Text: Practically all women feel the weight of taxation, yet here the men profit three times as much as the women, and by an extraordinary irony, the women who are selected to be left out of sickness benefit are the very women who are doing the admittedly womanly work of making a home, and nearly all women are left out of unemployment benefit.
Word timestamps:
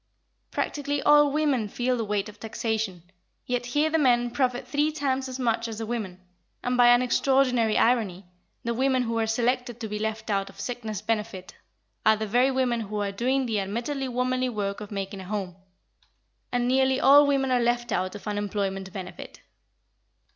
Practically 0.49 0.99
all 1.03 1.29
women 1.31 1.67
feel 1.69 1.95
the 1.95 2.03
weight 2.03 2.27
of 2.27 2.39
taxation, 2.39 3.03
yet 3.45 3.67
here 3.67 3.87
the 3.91 3.99
men 3.99 4.31
profit 4.31 4.67
three 4.67 4.91
times 4.91 5.29
as 5.29 5.37
much 5.37 5.67
as 5.67 5.77
the 5.77 5.85
women, 5.85 6.19
and 6.63 6.75
by 6.75 6.87
an 6.87 7.03
extraordinary 7.03 7.77
irony, 7.77 8.25
the 8.63 8.73
women 8.73 9.03
who 9.03 9.19
are 9.19 9.27
selected 9.27 9.79
to 9.79 9.87
be 9.87 9.99
left 9.99 10.31
out 10.31 10.49
of 10.49 10.59
sickness 10.59 11.03
benefit 11.03 11.53
are 12.03 12.15
the 12.15 12.25
very 12.25 12.49
women 12.49 12.79
who 12.81 12.99
are 12.99 13.11
doing 13.11 13.45
the 13.45 13.59
admittedly 13.59 14.07
womanly 14.07 14.49
work 14.49 14.81
of 14.81 14.89
making 14.89 15.19
a 15.21 15.25
home, 15.25 15.55
and 16.51 16.67
nearly 16.67 16.99
all 16.99 17.27
women 17.27 17.51
are 17.51 17.61
left 17.61 17.91
out 17.91 18.15
of 18.15 18.27
unemployment 18.27 18.91
benefit. 18.91 19.41